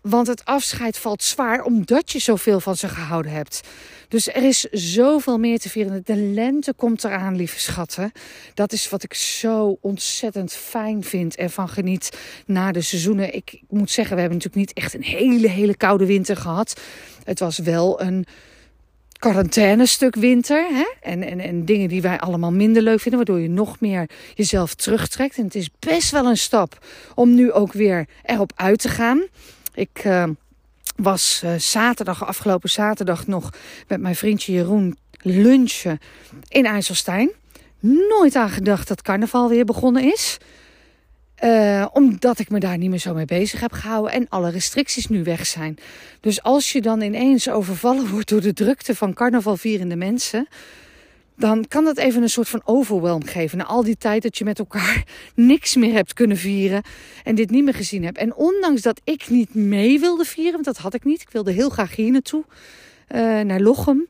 Want 0.00 0.26
het 0.26 0.44
afscheid 0.44 0.98
valt 0.98 1.22
zwaar 1.22 1.62
omdat 1.62 2.12
je 2.12 2.18
zoveel 2.18 2.60
van 2.60 2.76
ze 2.76 2.88
gehouden 2.88 3.32
hebt. 3.32 3.60
Dus 4.08 4.28
er 4.28 4.44
is 4.44 4.60
zoveel 4.70 5.38
meer 5.38 5.58
te 5.58 5.68
vieren. 5.68 6.02
De 6.04 6.16
lente 6.16 6.74
komt 6.74 7.04
eraan, 7.04 7.36
lieve 7.36 7.60
schatten. 7.60 8.12
Dat 8.54 8.72
is 8.72 8.88
wat 8.88 9.02
ik 9.02 9.14
zo 9.14 9.78
ontzettend 9.80 10.52
fijn 10.52 11.04
vind 11.04 11.36
en 11.36 11.50
van 11.50 11.68
geniet 11.68 12.18
na 12.46 12.72
de 12.72 12.80
seizoenen. 12.80 13.34
Ik 13.34 13.60
moet 13.68 13.90
zeggen, 13.90 14.14
we 14.14 14.20
hebben 14.20 14.38
natuurlijk 14.38 14.68
niet 14.68 14.84
echt 14.84 14.94
een 14.94 15.02
hele, 15.02 15.48
hele 15.48 15.76
koude 15.76 16.06
winter 16.06 16.36
gehad. 16.36 16.80
Het 17.24 17.38
was 17.38 17.58
wel 17.58 18.00
een 18.00 18.26
quarantainestuk 19.18 20.14
winter. 20.14 20.66
Hè? 20.68 20.86
En, 21.00 21.22
en, 21.22 21.40
en 21.40 21.64
dingen 21.64 21.88
die 21.88 22.02
wij 22.02 22.18
allemaal 22.20 22.52
minder 22.52 22.82
leuk 22.82 23.00
vinden. 23.00 23.26
Waardoor 23.26 23.42
je 23.42 23.48
nog 23.48 23.80
meer 23.80 24.08
jezelf 24.34 24.74
terugtrekt. 24.74 25.36
En 25.36 25.44
het 25.44 25.54
is 25.54 25.70
best 25.78 26.10
wel 26.10 26.26
een 26.26 26.36
stap 26.36 26.86
om 27.14 27.34
nu 27.34 27.52
ook 27.52 27.72
weer 27.72 28.06
erop 28.22 28.52
uit 28.54 28.78
te 28.80 28.88
gaan. 28.88 29.26
Ik 29.74 30.04
uh, 30.04 30.24
was 30.96 31.42
uh, 31.44 31.54
zaterdag, 31.54 32.26
afgelopen 32.26 32.70
zaterdag 32.70 33.26
nog 33.26 33.50
met 33.88 34.00
mijn 34.00 34.16
vriendje 34.16 34.52
Jeroen 34.52 34.96
lunchen 35.20 35.98
in 36.48 36.66
IJsselstein. 36.66 37.30
Nooit 37.80 38.36
aan 38.36 38.50
gedacht 38.50 38.88
dat 38.88 39.02
carnaval 39.02 39.48
weer 39.48 39.64
begonnen 39.64 40.12
is. 40.12 40.38
Uh, 41.44 41.86
omdat 41.92 42.38
ik 42.38 42.50
me 42.50 42.58
daar 42.58 42.78
niet 42.78 42.90
meer 42.90 42.98
zo 42.98 43.14
mee 43.14 43.24
bezig 43.24 43.60
heb 43.60 43.72
gehouden 43.72 44.12
en 44.12 44.26
alle 44.28 44.50
restricties 44.50 45.06
nu 45.06 45.22
weg 45.22 45.46
zijn. 45.46 45.78
Dus 46.20 46.42
als 46.42 46.72
je 46.72 46.80
dan 46.80 47.00
ineens 47.00 47.48
overvallen 47.48 48.08
wordt 48.12 48.28
door 48.28 48.40
de 48.40 48.52
drukte 48.52 48.94
van 48.94 49.14
carnavalvierende 49.14 49.96
mensen 49.96 50.48
dan 51.36 51.64
kan 51.68 51.84
dat 51.84 51.96
even 51.96 52.22
een 52.22 52.28
soort 52.28 52.48
van 52.48 52.62
overwhelm 52.64 53.24
geven. 53.24 53.58
Na 53.58 53.64
al 53.64 53.82
die 53.82 53.96
tijd 53.96 54.22
dat 54.22 54.38
je 54.38 54.44
met 54.44 54.58
elkaar 54.58 55.04
niks 55.34 55.76
meer 55.76 55.92
hebt 55.92 56.12
kunnen 56.12 56.36
vieren 56.36 56.82
en 57.24 57.34
dit 57.34 57.50
niet 57.50 57.64
meer 57.64 57.74
gezien 57.74 58.04
hebt. 58.04 58.18
En 58.18 58.34
ondanks 58.34 58.82
dat 58.82 59.00
ik 59.04 59.28
niet 59.28 59.54
mee 59.54 60.00
wilde 60.00 60.24
vieren, 60.24 60.52
want 60.52 60.64
dat 60.64 60.76
had 60.76 60.94
ik 60.94 61.04
niet. 61.04 61.20
Ik 61.20 61.30
wilde 61.30 61.52
heel 61.52 61.70
graag 61.70 61.96
hier 61.96 62.10
naartoe, 62.10 62.44
uh, 63.14 63.40
naar 63.40 63.60
Lochem. 63.60 64.06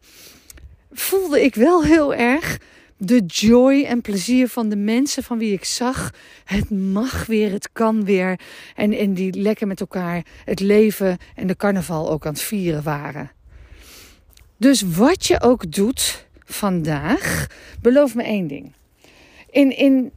Voelde 0.92 1.44
ik 1.44 1.54
wel 1.54 1.84
heel 1.84 2.14
erg 2.14 2.58
de 2.98 3.24
joy 3.26 3.84
en 3.84 4.00
plezier 4.00 4.48
van 4.48 4.68
de 4.68 4.76
mensen 4.76 5.22
van 5.22 5.38
wie 5.38 5.52
ik 5.52 5.64
zag. 5.64 6.10
Het 6.44 6.70
mag 6.70 7.26
weer, 7.26 7.52
het 7.52 7.68
kan 7.72 8.04
weer. 8.04 8.40
En, 8.74 8.92
en 8.92 9.14
die 9.14 9.40
lekker 9.40 9.66
met 9.66 9.80
elkaar 9.80 10.24
het 10.44 10.60
leven 10.60 11.18
en 11.34 11.46
de 11.46 11.56
carnaval 11.56 12.10
ook 12.10 12.26
aan 12.26 12.32
het 12.32 12.42
vieren 12.42 12.82
waren. 12.82 13.30
Dus 14.56 14.82
wat 14.82 15.26
je 15.26 15.40
ook 15.40 15.72
doet 15.72 16.26
vandaag, 16.46 17.46
beloof 17.82 18.14
me 18.14 18.22
één 18.22 18.46
ding. 18.46 18.72
In, 19.50 19.76
in 19.76 20.10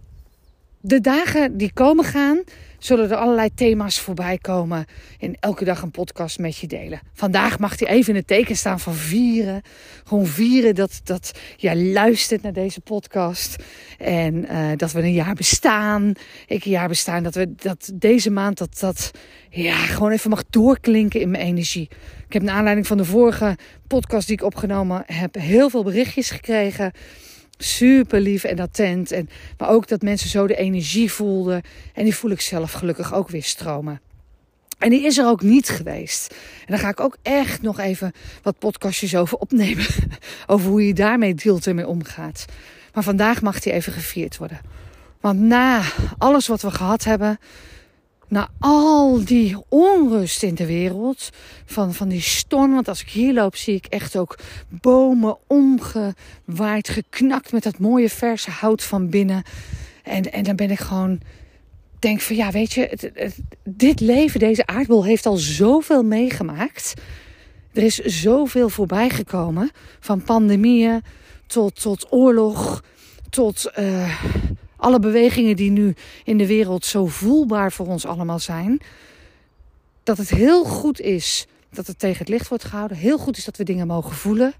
de 0.81 1.01
dagen 1.01 1.57
die 1.57 1.73
komen 1.73 2.05
gaan, 2.05 2.43
zullen 2.79 3.09
er 3.09 3.15
allerlei 3.15 3.49
thema's 3.53 3.99
voorbij 3.99 4.37
komen. 4.37 4.85
En 5.19 5.35
elke 5.39 5.65
dag 5.65 5.81
een 5.81 5.91
podcast 5.91 6.39
met 6.39 6.57
je 6.57 6.67
delen. 6.67 6.99
Vandaag 7.13 7.59
mag 7.59 7.79
hij 7.79 7.87
even 7.87 8.09
in 8.09 8.15
het 8.15 8.27
teken 8.27 8.55
staan 8.55 8.79
van 8.79 8.93
vieren. 8.93 9.61
Gewoon 10.03 10.25
vieren 10.25 10.75
dat, 10.75 11.01
dat 11.03 11.31
jij 11.57 11.77
luistert 11.77 12.41
naar 12.41 12.53
deze 12.53 12.81
podcast. 12.81 13.63
En 13.97 14.35
uh, 14.35 14.69
dat 14.75 14.91
we 14.91 15.01
een 15.01 15.13
jaar 15.13 15.35
bestaan. 15.35 16.13
Ik 16.47 16.65
een 16.65 16.71
jaar 16.71 16.87
bestaan. 16.87 17.23
Dat, 17.23 17.35
we, 17.35 17.55
dat 17.55 17.91
deze 17.93 18.29
maand 18.29 18.57
dat, 18.57 18.79
dat 18.79 19.11
ja, 19.49 19.75
gewoon 19.75 20.11
even 20.11 20.29
mag 20.29 20.43
doorklinken 20.49 21.21
in 21.21 21.31
mijn 21.31 21.43
energie. 21.43 21.89
Ik 22.27 22.33
heb 22.33 22.41
naar 22.41 22.55
aanleiding 22.55 22.87
van 22.87 22.97
de 22.97 23.05
vorige 23.05 23.57
podcast 23.87 24.27
die 24.27 24.35
ik 24.35 24.43
opgenomen 24.43 25.03
heb... 25.05 25.35
heel 25.35 25.69
veel 25.69 25.83
berichtjes 25.83 26.29
gekregen 26.29 26.91
super 27.63 28.19
lief 28.19 28.43
en 28.43 28.59
attent. 28.59 29.11
En, 29.11 29.29
maar 29.57 29.69
ook 29.69 29.87
dat 29.87 30.01
mensen 30.01 30.29
zo 30.29 30.47
de 30.47 30.55
energie 30.55 31.11
voelden. 31.11 31.61
En 31.93 32.03
die 32.03 32.15
voel 32.15 32.31
ik 32.31 32.41
zelf 32.41 32.71
gelukkig 32.71 33.13
ook 33.13 33.29
weer 33.29 33.43
stromen. 33.43 34.01
En 34.77 34.89
die 34.89 35.05
is 35.05 35.17
er 35.17 35.27
ook 35.27 35.41
niet 35.41 35.69
geweest. 35.69 36.35
En 36.59 36.65
daar 36.67 36.79
ga 36.79 36.89
ik 36.89 36.99
ook 36.99 37.17
echt 37.21 37.61
nog 37.61 37.79
even 37.79 38.11
wat 38.43 38.59
podcastjes 38.59 39.15
over 39.15 39.37
opnemen. 39.37 39.85
over 40.47 40.69
hoe 40.69 40.87
je 40.87 40.93
daarmee 40.93 41.35
deelt 41.35 41.67
en 41.67 41.75
mee 41.75 41.87
omgaat. 41.87 42.45
Maar 42.93 43.03
vandaag 43.03 43.41
mag 43.41 43.59
die 43.59 43.73
even 43.73 43.93
gevierd 43.93 44.37
worden. 44.37 44.59
Want 45.21 45.39
na 45.39 45.81
alles 46.17 46.47
wat 46.47 46.61
we 46.61 46.71
gehad 46.71 47.03
hebben, 47.03 47.39
na 48.29 48.49
al 48.59 49.25
die 49.25 49.57
onrust 49.69 50.43
in 50.43 50.55
de 50.55 50.65
wereld, 50.65 51.29
van, 51.65 51.93
van 51.93 52.07
die 52.07 52.21
storm. 52.21 52.73
Want 52.73 52.87
als 52.87 53.01
ik 53.01 53.09
hier 53.09 53.33
loop, 53.33 53.55
zie 53.55 53.75
ik 53.75 53.85
echt 53.85 54.17
ook 54.17 54.39
bomen 54.69 55.37
omgewaaid, 55.47 56.89
geknakt 56.89 57.51
met 57.51 57.63
dat 57.63 57.79
mooie 57.79 58.09
verse 58.09 58.51
hout 58.51 58.83
van 58.83 59.09
binnen. 59.09 59.43
En, 60.03 60.31
en 60.31 60.43
dan 60.43 60.55
ben 60.55 60.71
ik 60.71 60.79
gewoon, 60.79 61.19
denk 61.99 62.21
van 62.21 62.35
ja, 62.35 62.51
weet 62.51 62.73
je, 62.73 63.11
dit 63.63 63.99
leven, 63.99 64.39
deze 64.39 64.65
aardbol 64.65 65.05
heeft 65.05 65.25
al 65.25 65.37
zoveel 65.37 66.03
meegemaakt. 66.03 66.93
Er 67.73 67.83
is 67.83 67.97
zoveel 67.97 68.69
voorbij 68.69 69.09
gekomen, 69.09 69.71
van 69.99 70.23
pandemieën 70.23 71.03
tot, 71.47 71.81
tot 71.81 72.07
oorlog, 72.09 72.83
tot. 73.29 73.71
Uh, 73.79 74.23
alle 74.79 74.99
bewegingen 74.99 75.55
die 75.55 75.71
nu 75.71 75.95
in 76.23 76.37
de 76.37 76.47
wereld 76.47 76.85
zo 76.85 77.05
voelbaar 77.05 77.71
voor 77.71 77.87
ons 77.87 78.05
allemaal 78.05 78.39
zijn. 78.39 78.81
Dat 80.03 80.17
het 80.17 80.29
heel 80.29 80.63
goed 80.63 80.99
is 80.99 81.47
dat 81.69 81.87
het 81.87 81.99
tegen 81.99 82.17
het 82.17 82.29
licht 82.29 82.47
wordt 82.47 82.63
gehouden. 82.63 82.97
Heel 82.97 83.17
goed 83.17 83.37
is 83.37 83.45
dat 83.45 83.57
we 83.57 83.63
dingen 83.63 83.87
mogen 83.87 84.15
voelen. 84.15 84.53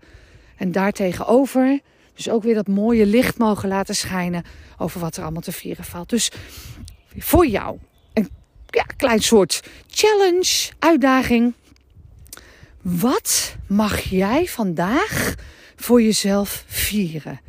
En 0.56 0.72
daartegenover 0.72 1.80
dus 2.14 2.30
ook 2.30 2.44
weer 2.44 2.54
dat 2.56 2.68
mooie 2.68 3.06
licht 3.06 3.38
mogen 3.38 3.70
laten 3.70 3.96
schijnen 3.96 4.44
over 4.78 5.00
wat 5.00 5.18
er 5.18 5.24
allemaal 5.24 5.42
te 5.42 5.52
vieren 5.52 5.84
valt. 5.84 6.10
Dus 6.10 6.32
voor 7.18 7.48
jou 7.48 7.78
een 8.14 8.30
ja, 8.68 8.84
klein 8.84 9.22
soort 9.22 9.64
challenge, 9.88 10.70
uitdaging. 10.80 11.54
Wat 12.82 13.56
mag 13.68 14.00
jij 14.00 14.48
vandaag 14.48 15.36
voor 15.76 16.02
jezelf 16.02 16.64
vieren? 16.68 17.40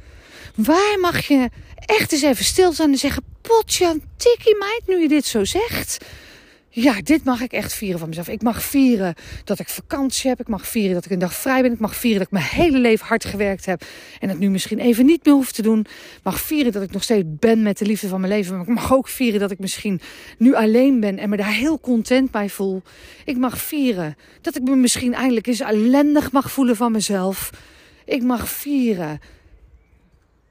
Waar 0.55 0.99
mag 1.01 1.27
je 1.27 1.51
echt 1.81 2.13
eens 2.13 2.23
even 2.23 2.45
stilstaan 2.45 2.91
en 2.91 2.99
zeggen: 2.99 3.23
Potjan, 3.41 4.03
tikkie 4.17 4.57
meid, 4.59 4.83
nu 4.87 5.01
je 5.01 5.09
dit 5.09 5.25
zo 5.25 5.45
zegt. 5.45 5.99
Ja, 6.73 7.01
dit 7.03 7.25
mag 7.25 7.41
ik 7.41 7.53
echt 7.53 7.73
vieren 7.73 7.99
van 7.99 8.09
mezelf. 8.09 8.29
Ik 8.29 8.43
mag 8.43 8.63
vieren 8.63 9.15
dat 9.45 9.59
ik 9.59 9.69
vakantie 9.69 10.31
heb. 10.31 10.41
Ik 10.41 10.49
mag 10.49 10.67
vieren 10.67 10.95
dat 10.95 11.05
ik 11.05 11.11
een 11.11 11.19
dag 11.19 11.35
vrij 11.35 11.63
ben. 11.63 11.73
Ik 11.73 11.79
mag 11.79 11.97
vieren 11.97 12.19
dat 12.19 12.27
ik 12.27 12.33
mijn 12.33 12.65
hele 12.65 12.79
leven 12.79 13.07
hard 13.07 13.25
gewerkt 13.25 13.67
heb. 13.67 13.85
En 14.21 14.29
het 14.29 14.39
nu 14.39 14.51
misschien 14.51 14.79
even 14.79 15.07
niet 15.07 15.25
meer 15.25 15.35
hoef 15.35 15.53
te 15.53 15.63
doen. 15.63 15.81
Ik 15.81 16.21
mag 16.23 16.41
vieren 16.41 16.73
dat 16.73 16.83
ik 16.83 16.93
nog 16.93 17.03
steeds 17.03 17.27
ben 17.29 17.63
met 17.63 17.79
de 17.79 17.85
liefde 17.87 18.09
van 18.09 18.21
mijn 18.21 18.33
leven. 18.33 18.53
Maar 18.57 18.67
ik 18.67 18.75
mag 18.75 18.93
ook 18.93 19.09
vieren 19.09 19.41
dat 19.41 19.51
ik 19.51 19.59
misschien 19.59 20.01
nu 20.39 20.55
alleen 20.55 21.01
ben 21.01 21.19
en 21.19 21.29
me 21.29 21.37
daar 21.37 21.55
heel 21.55 21.81
content 21.81 22.31
bij 22.31 22.49
voel. 22.49 22.83
Ik 23.25 23.37
mag 23.37 23.59
vieren 23.59 24.17
dat 24.41 24.57
ik 24.57 24.63
me 24.63 24.77
misschien 24.77 25.15
eindelijk 25.15 25.47
eens 25.47 25.61
ellendig 25.61 26.33
mag 26.33 26.51
voelen 26.51 26.77
van 26.77 26.93
mezelf. 26.93 27.51
Ik 28.05 28.23
mag 28.23 28.49
vieren 28.49 29.21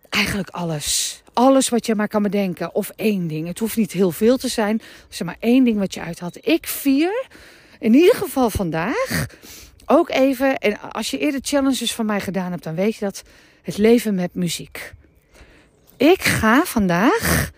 eigenlijk 0.10 0.50
alles. 0.50 1.22
Alles 1.34 1.70
wat 1.70 1.86
je 1.86 1.96
maar 1.96 2.08
kan 2.08 2.24
bedenken. 2.24 2.76
Of 2.76 2.92
één 2.96 3.28
ding. 3.28 3.48
Het 3.48 3.60
hoeft 3.60 3.78
niet 3.78 3.92
heel 3.92 4.12
veel 4.12 4.38
te 4.38 4.48
zijn. 4.48 4.82
Zeg 5.10 5.28
maar 5.28 5.38
één 5.40 5.64
ding 5.64 5.78
wat 5.78 5.94
je 5.94 6.02
uithaalt. 6.02 6.48
Ik 6.48 6.68
vier, 6.68 7.28
in 7.80 7.94
ieder 7.94 8.16
geval 8.16 8.50
vandaag, 8.50 9.28
ook 9.86 10.10
even. 10.10 10.58
En 10.58 10.82
als 10.92 11.12
je 11.12 11.18
eerder 11.18 11.40
challenges 11.44 11.94
van 11.94 12.06
mij 12.06 12.20
gedaan 12.20 12.52
hebt, 12.52 12.64
dan 12.64 12.76
weet 12.76 12.96
je 12.96 13.06
dat. 13.06 13.24
Het 13.62 13.78
leven 13.78 14.16
met 14.16 14.34
muziek. 14.34 14.94
Ik 15.98 16.22
ga 16.22 16.64
vandaag 16.66 17.52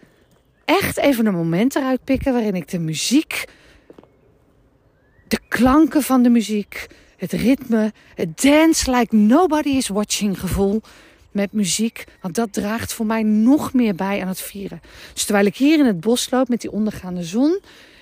echt 0.66 0.98
even 0.98 1.26
een 1.26 1.34
moment 1.34 1.76
eruit 1.76 2.04
pikken 2.04 2.34
waarin 2.34 2.56
ik 2.56 2.70
de 2.70 2.80
muziek, 2.80 3.46
de 5.28 5.40
klanken 5.48 6.04
van 6.04 6.24
de 6.24 6.30
muziek, 6.30 6.88
het 7.18 7.32
ritme, 7.32 7.94
het 8.16 8.42
dance 8.42 8.92
like 8.92 9.16
nobody 9.16 9.70
is 9.70 9.88
watching 9.88 10.40
gevoel 10.40 10.82
met 11.32 11.52
muziek. 11.52 12.04
Want 12.22 12.36
dat 12.36 12.54
draagt 12.54 12.94
voor 12.94 13.06
mij 13.06 13.24
nog 13.24 13.74
meer 13.74 13.96
bij 13.96 14.22
aan 14.22 14.28
het 14.28 14.42
vieren. 14.42 14.82
Dus 15.14 15.24
terwijl 15.24 15.46
ik 15.46 15.58
hier 15.58 15.80
in 15.80 15.86
het 15.86 16.00
bos 16.00 16.30
loop 16.30 16.48
met 16.48 16.62
die 16.62 16.72
ondergaande 16.72 17.24
zon. 17.24 17.60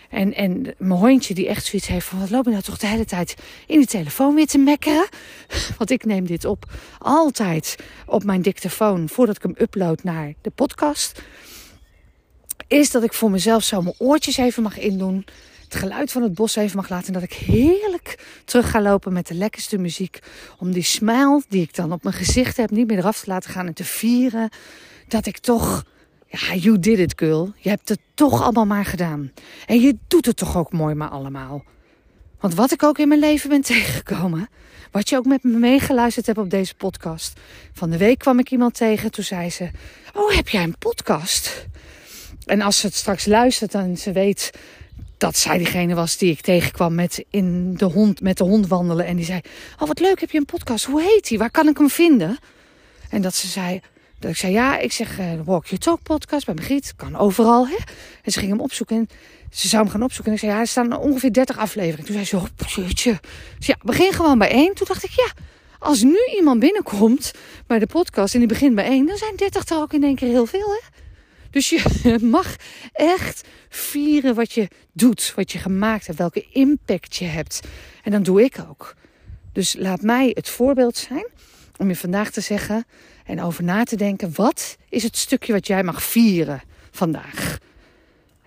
En, 0.10 0.34
en 0.34 0.76
mijn 0.78 1.00
hondje 1.00 1.34
die 1.34 1.48
echt 1.48 1.66
zoiets 1.66 1.88
heeft 1.88 2.06
van... 2.06 2.20
wat 2.20 2.30
loop 2.30 2.46
je 2.46 2.52
nou 2.52 2.64
toch 2.64 2.78
de 2.78 2.88
hele 2.88 3.06
tijd 3.06 3.36
in 3.68 3.78
die 3.78 3.88
telefoon 3.88 4.36
weer 4.36 4.48
te 4.48 4.58
mekkeren? 4.58 5.08
Want 5.78 5.92
ik 5.92 6.06
neem 6.06 6.26
dit 6.26 6.46
op 6.46 6.66
altijd 7.00 7.76
op 8.06 8.24
mijn 8.24 8.42
dictafoon... 8.42 9.10
voordat 9.10 9.36
ik 9.36 9.44
hem 9.44 9.56
upload 9.58 10.04
naar 10.04 10.34
de 10.42 10.50
podcast. 10.50 11.22
Is 12.68 12.92
dat 12.92 13.04
ik 13.04 13.14
voor 13.14 13.32
mezelf 13.32 13.64
zo 13.64 13.82
mijn 13.82 13.96
oortjes 13.98 14.38
even 14.38 14.64
mag 14.64 14.78
indoen 14.78 15.26
het 15.74 15.82
geluid 15.82 16.12
van 16.12 16.22
het 16.22 16.34
bos 16.34 16.56
even 16.56 16.76
mag 16.76 16.90
laten. 16.90 17.08
En 17.08 17.14
dat 17.14 17.24
ik 17.24 17.34
heerlijk 17.34 18.20
terug 18.46 18.70
ga 18.70 18.82
lopen 18.82 19.14
met 19.14 19.28
de 19.28 19.34
lekkerste 19.34 19.78
muziek. 19.78 20.20
Om 20.58 20.72
die 20.72 20.84
smile 20.84 21.44
die 21.50 21.62
ik 21.62 21.76
dan 21.76 21.92
op 21.92 22.04
mijn 22.04 22.16
gezicht 22.16 22.58
heb 22.58 22.70
niet 22.70 22.88
meer 22.88 22.98
eraf 22.98 23.20
te 23.20 23.30
laten 23.30 23.52
gaan. 23.52 23.68
En 23.68 23.74
te 23.74 23.84
vieren 23.84 24.50
dat 25.08 25.26
ik 25.26 25.38
toch... 25.38 25.84
Ja, 26.28 26.56
you 26.56 26.80
did 26.80 27.00
it 27.00 27.14
girl. 27.16 27.54
Je 27.58 27.70
hebt 27.70 27.90
het 27.90 28.00
toch 28.14 28.42
allemaal 28.42 28.66
maar 28.66 28.86
gedaan. 28.86 29.32
En 29.66 29.82
je 29.82 29.98
doet 30.08 30.26
het 30.26 30.38
toch 30.38 30.58
ook 30.58 30.72
mooi 30.72 30.96
maar 30.96 31.10
allemaal. 31.10 31.64
Want 32.40 32.54
wat 32.56 32.72
ik 32.72 32.84
ook 32.84 32.98
in 32.98 33.08
mijn 33.08 33.20
leven 33.20 33.50
ben 33.50 33.62
tegengekomen... 33.62 34.50
Wat 34.92 35.10
je 35.10 35.18
ook 35.18 35.26
met 35.26 35.44
me 35.44 35.58
meegeluisterd 35.58 36.26
hebt 36.26 36.38
op 36.38 36.50
deze 36.50 36.76
podcast. 36.76 37.40
Van 37.74 37.90
de 37.90 37.98
week 37.98 38.20
kwam 38.20 38.40
ik 38.40 38.52
iemand 38.52 38.74
tegen. 38.74 39.12
Toen 39.12 39.24
zei 39.24 39.50
ze: 39.50 39.70
Oh, 40.14 40.32
heb 40.32 40.50
jij 40.50 40.64
een 40.64 40.78
podcast? 40.78 41.68
En 42.46 42.62
als 42.62 42.80
ze 42.80 42.86
het 42.86 42.96
straks 42.96 43.26
luistert 43.26 43.74
en 43.74 43.98
ze 43.98 44.12
weet 44.12 44.52
dat 45.20 45.38
zij 45.38 45.58
degene 45.58 45.96
was 45.96 46.18
die 46.18 46.32
ik 46.32 46.42
tegenkwam 46.42 46.96
met, 46.96 47.26
in 47.30 47.74
de 47.74 47.86
hond, 47.86 48.22
met 48.22 48.38
de 48.38 48.44
hond 48.44 48.68
wandelen. 48.68 49.06
En 49.06 49.16
die 49.16 49.26
zei, 49.26 49.40
oh 49.80 49.88
wat 49.88 50.00
leuk, 50.00 50.20
heb 50.20 50.32
je 50.32 50.38
een 50.38 50.46
podcast? 50.46 50.86
Hoe 50.86 51.02
heet 51.02 51.28
die? 51.28 51.38
Waar 51.38 51.52
kan 51.52 51.68
ik 51.68 51.78
hem 51.78 51.90
vinden? 51.90 52.38
En 53.10 53.22
dat 53.22 53.36
ze 53.36 53.48
zei, 53.48 53.82
dat 54.20 54.32
ik 54.32 54.38
zei, 54.38 54.54
ja, 54.54 54.78
ik 54.78 54.92
zeg 54.92 55.20
uh, 55.20 55.26
Walk 55.46 55.66
Your 55.66 55.84
Talk 55.84 56.04
podcast 56.04 56.46
bij 56.46 56.56
Margriet. 56.56 56.94
Kan 56.96 57.16
overal, 57.16 57.68
hè? 57.68 57.76
En 58.24 58.32
ze 58.32 58.40
ging 58.40 58.52
hem 58.52 58.62
opzoeken 58.62 58.98
en 58.98 59.10
ze 59.52 59.68
zou 59.68 59.84
hem 59.84 59.92
gaan 59.92 60.04
opzoeken. 60.04 60.32
En 60.32 60.38
ik 60.38 60.44
zei, 60.44 60.52
ja, 60.52 60.60
er 60.60 60.68
staan 60.68 60.98
ongeveer 60.98 61.34
30 61.34 61.58
afleveringen. 61.58 62.06
Toen 62.06 62.14
zei 62.14 62.26
ze, 62.26 62.38
oh. 62.38 62.46
Dus 63.58 63.68
ja, 63.68 63.78
begin 63.84 64.14
gewoon 64.14 64.38
bij 64.38 64.50
één. 64.52 64.74
Toen 64.74 64.88
dacht 64.88 65.04
ik, 65.04 65.12
ja, 65.12 65.32
als 65.80 66.04
nu 66.04 66.20
iemand 66.38 66.60
binnenkomt 66.60 67.32
bij 67.68 67.80
de 67.80 67.88
podcast 67.88 68.34
en 68.34 68.40
die 68.40 68.50
begint 68.50 68.76
bij 68.76 68.86
één, 68.86 69.06
dan 69.06 69.18
zijn 69.18 69.36
30 69.36 69.70
er 69.70 69.78
ook 69.78 69.94
in 69.94 70.04
één 70.04 70.16
keer 70.16 70.30
heel 70.30 70.46
veel, 70.46 70.68
hè? 70.68 70.80
Dus 71.50 71.70
je 71.70 71.84
mag 72.22 72.56
echt 72.92 73.48
vieren 73.70 74.36
wat 74.36 74.52
je 74.52 74.68
doet, 74.92 75.34
wat 75.36 75.52
je 75.52 75.58
gemaakt 75.58 76.06
hebt, 76.06 76.18
welke 76.18 76.46
impact 76.52 77.16
je 77.16 77.26
hebt. 77.26 77.60
En 78.04 78.12
dan 78.12 78.24
doe 78.24 78.44
ik 78.44 78.56
ook. 78.70 78.96
Dus 79.54 79.76
laat 79.78 80.02
mij 80.02 80.32
het 80.34 80.50
voorbeeld 80.50 80.98
zijn 80.98 81.28
om 81.78 81.88
je 81.88 81.96
vandaag 81.96 82.32
te 82.32 82.42
zeggen 82.42 82.86
en 83.26 83.42
over 83.42 83.64
na 83.64 83.84
te 83.84 83.96
denken: 83.96 84.32
wat 84.36 84.78
is 84.90 85.04
het 85.04 85.18
stukje 85.18 85.54
wat 85.54 85.68
jij 85.68 85.84
mag 85.84 86.04
vieren 86.04 86.62
vandaag? 86.92 87.58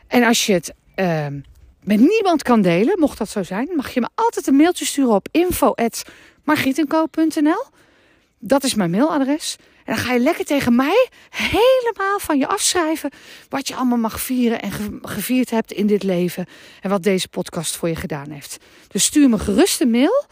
En 0.07 0.23
als 0.23 0.47
je 0.47 0.53
het 0.53 0.75
uh, 0.97 1.27
met 1.83 2.01
niemand 2.01 2.43
kan 2.43 2.63
delen, 2.63 2.99
mocht 2.99 3.19
dat 3.19 3.29
zo 3.29 3.43
zijn, 3.43 3.69
mag 3.77 3.95
je 3.95 4.01
me 4.01 4.09
altijd 4.15 4.47
een 4.47 4.57
mailtje 4.57 4.85
sturen 4.85 5.15
op 5.15 5.29
info.margietenko.nl. 5.31 7.65
Dat 8.39 8.65
is 8.65 8.75
mijn 8.75 8.91
mailadres. 8.91 9.57
En 9.85 9.95
dan 9.95 10.05
ga 10.05 10.13
je 10.13 10.21
lekker 10.21 10.45
tegen 10.45 10.75
mij 10.75 11.09
helemaal 11.31 12.19
van 12.19 12.39
je 12.39 12.47
afschrijven 12.47 13.11
wat 13.49 13.69
je 13.69 13.75
allemaal 13.75 13.99
mag 13.99 14.21
vieren 14.21 14.63
en 14.63 15.01
gevierd 15.03 15.51
hebt 15.51 15.73
in 15.73 15.87
dit 15.87 16.03
leven. 16.03 16.47
En 16.81 16.91
wat 16.91 17.03
deze 17.03 17.29
podcast 17.29 17.77
voor 17.77 17.89
je 17.89 17.97
gedaan 17.97 18.31
heeft. 18.31 18.57
Dus 18.89 19.05
stuur 19.05 19.29
me 19.29 19.39
gerust 19.39 19.81
een 19.81 19.91
mail. 19.91 20.25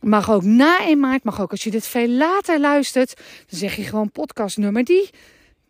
Mag 0.00 0.30
ook 0.30 0.42
na 0.42 0.80
1 0.80 1.00
maart, 1.00 1.24
mag 1.24 1.40
ook 1.40 1.50
als 1.50 1.64
je 1.64 1.70
dit 1.70 1.86
veel 1.86 2.08
later 2.08 2.60
luistert. 2.60 3.14
Dan 3.48 3.58
zeg 3.58 3.76
je 3.76 3.82
gewoon 3.82 4.10
podcast 4.10 4.56
nummer 4.56 4.84
die. 4.84 5.10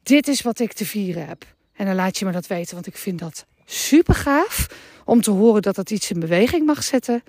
Dit 0.03 0.29
is 0.29 0.43
wat 0.43 0.59
ik 0.59 0.73
te 0.73 0.87
vieren 0.87 1.27
heb. 1.27 1.45
En 1.73 1.87
dan 1.87 1.95
laat 1.95 2.19
je 2.19 2.25
me 2.25 2.33
dat 2.33 2.47
weten, 2.47 2.75
want 2.75 2.87
ik 2.87 2.97
vind 2.97 3.19
dat 3.19 3.47
super 3.65 4.15
gaaf 4.15 4.67
om 5.05 5.21
te 5.21 5.31
horen 5.31 5.63
dat 5.63 5.75
dat 5.75 5.91
iets 5.91 6.11
in 6.11 6.21
beweging 6.21 6.67
mag 6.67 6.83
zetten. 6.85 7.23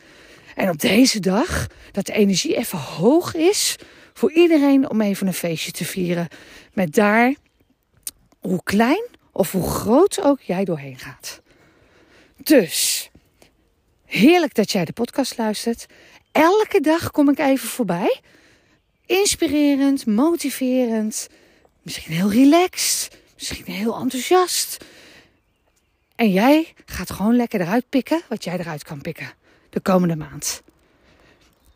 En 0.55 0.69
op 0.69 0.79
deze 0.79 1.19
dag, 1.19 1.67
dat 1.91 2.05
de 2.05 2.13
energie 2.13 2.55
even 2.55 2.79
hoog 2.79 3.35
is 3.35 3.75
voor 4.19 4.31
iedereen 4.31 4.89
om 4.89 5.01
even 5.01 5.27
een 5.27 5.33
feestje 5.33 5.71
te 5.71 5.85
vieren. 5.85 6.27
Met 6.73 6.93
daar, 6.93 7.35
hoe 8.39 8.63
klein 8.63 9.05
of 9.31 9.51
hoe 9.51 9.69
groot 9.69 10.21
ook 10.21 10.41
jij 10.41 10.65
doorheen 10.65 10.97
gaat. 10.97 11.41
Dus, 12.37 13.09
heerlijk 14.05 14.53
dat 14.53 14.71
jij 14.71 14.85
de 14.85 14.91
podcast 14.91 15.37
luistert. 15.37 15.85
Elke 16.31 16.81
dag 16.81 17.11
kom 17.11 17.29
ik 17.29 17.39
even 17.39 17.67
voorbij. 17.67 18.19
Inspirerend, 19.05 20.05
motiverend, 20.05 21.27
misschien 21.81 22.13
heel 22.13 22.31
relaxed, 22.31 23.17
misschien 23.33 23.73
heel 23.73 23.99
enthousiast. 23.99 24.85
En 26.15 26.31
jij 26.31 26.73
gaat 26.85 27.11
gewoon 27.11 27.35
lekker 27.35 27.61
eruit 27.61 27.89
pikken 27.89 28.21
wat 28.29 28.43
jij 28.43 28.59
eruit 28.59 28.83
kan 28.83 29.01
pikken 29.01 29.33
de 29.69 29.79
komende 29.79 30.15
maand. 30.15 30.61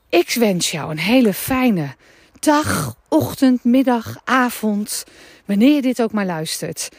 Ik 0.09 0.29
wens 0.29 0.71
jou 0.71 0.91
een 0.91 0.99
hele 0.99 1.33
fijne 1.33 1.95
dag, 2.43 2.95
ochtend, 3.07 3.63
middag, 3.63 4.15
avond, 4.23 5.03
wanneer 5.45 5.75
je 5.75 5.81
dit 5.81 6.01
ook 6.01 6.11
maar 6.11 6.25
luistert. 6.25 6.89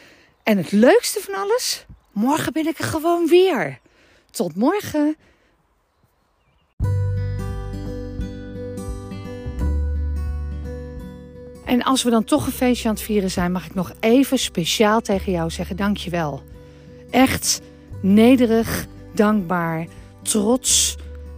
En 0.43 0.57
het 0.57 0.73
leukste 0.73 1.21
van 1.21 1.35
alles, 1.35 1.87
morgen 2.13 2.53
ben 2.53 2.67
ik 2.67 2.79
er 2.79 2.85
gewoon 2.85 3.27
weer. 3.27 3.79
Tot 4.31 4.57
morgen. 4.57 5.17
En 11.65 11.83
als 11.83 12.03
we 12.03 12.11
dan 12.11 12.25
toch 12.25 12.47
een 12.47 12.53
feestje 12.53 12.89
aan 12.89 12.95
het 12.95 13.05
vieren 13.05 13.31
zijn, 13.31 13.53
mag 13.53 13.67
ik 13.67 13.75
nog 13.75 13.93
even 14.01 14.39
speciaal 14.39 15.01
tegen 15.01 15.33
jou 15.33 15.51
zeggen: 15.51 15.77
dankjewel. 15.77 16.43
Echt 17.11 17.61
nederig, 18.03 18.87
dankbaar, 19.15 19.87
trots. 20.23 20.97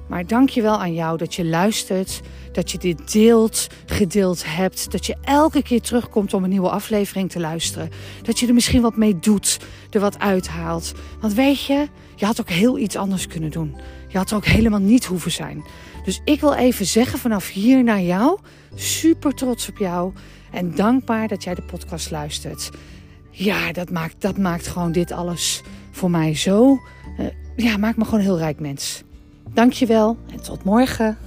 Maar 0.08 0.26
dankjewel 0.26 0.78
aan 0.80 0.94
jou 0.94 1.18
dat 1.18 1.34
je 1.34 1.44
luistert, 1.44 2.20
dat 2.52 2.70
je 2.70 2.78
dit 2.78 3.12
deelt, 3.12 3.66
gedeeld 3.86 4.42
hebt, 4.46 4.90
dat 4.92 5.06
je 5.06 5.16
elke 5.24 5.62
keer 5.62 5.80
terugkomt 5.80 6.34
om 6.34 6.44
een 6.44 6.50
nieuwe 6.50 6.70
aflevering 6.70 7.30
te 7.30 7.40
luisteren. 7.40 7.90
Dat 8.22 8.38
je 8.38 8.46
er 8.46 8.54
misschien 8.54 8.82
wat 8.82 8.96
mee 8.96 9.18
doet, 9.18 9.58
er 9.90 10.00
wat 10.00 10.18
uithaalt. 10.18 10.92
Want 11.20 11.34
weet 11.34 11.64
je, 11.64 11.88
je 12.14 12.24
had 12.26 12.40
ook 12.40 12.50
heel 12.50 12.78
iets 12.78 12.96
anders 12.96 13.26
kunnen 13.26 13.50
doen. 13.50 13.76
Je 14.08 14.18
had 14.18 14.30
er 14.30 14.36
ook 14.36 14.46
helemaal 14.46 14.80
niet 14.80 15.04
hoeven 15.04 15.30
zijn. 15.30 15.64
Dus 16.04 16.20
ik 16.24 16.40
wil 16.40 16.54
even 16.54 16.86
zeggen 16.86 17.18
vanaf 17.18 17.48
hier 17.48 17.84
naar 17.84 18.02
jou, 18.02 18.38
super 18.74 19.34
trots 19.34 19.68
op 19.68 19.78
jou 19.78 20.12
en 20.52 20.74
dankbaar 20.74 21.28
dat 21.28 21.44
jij 21.44 21.54
de 21.54 21.62
podcast 21.62 22.10
luistert. 22.10 22.70
Ja, 23.30 23.72
dat 23.72 23.90
maakt, 23.90 24.14
dat 24.18 24.38
maakt 24.38 24.66
gewoon 24.66 24.92
dit 24.92 25.12
alles 25.12 25.62
voor 25.90 26.10
mij 26.10 26.34
zo. 26.34 26.78
Uh, 27.18 27.26
ja, 27.56 27.76
maakt 27.76 27.96
me 27.96 28.04
gewoon 28.04 28.20
een 28.20 28.26
heel 28.26 28.38
rijk 28.38 28.60
mens. 28.60 29.02
Dankjewel 29.56 30.16
en 30.32 30.42
tot 30.42 30.64
morgen. 30.64 31.18